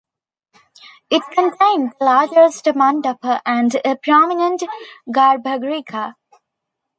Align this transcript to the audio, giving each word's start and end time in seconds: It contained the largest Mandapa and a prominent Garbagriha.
It 1.11 1.21
contained 1.31 1.93
the 1.99 2.05
largest 2.05 2.65
Mandapa 2.65 3.39
and 3.45 3.75
a 3.85 3.95
prominent 3.97 4.63
Garbagriha. 5.07 6.15